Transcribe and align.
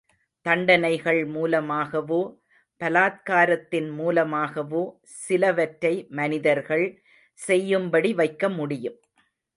தண்டனைகள் 0.45 1.25
மூலமாகவோ, 1.25 2.41
பலாத்காரத்தின் 2.79 3.89
மூலமாகவோ, 3.91 4.99
சிலவற்றை 5.03 6.07
மனிதர்கள் 6.09 7.03
செய்யும்படி 7.33 8.13
வைக்க 8.13 8.49
முடியும். 8.49 8.99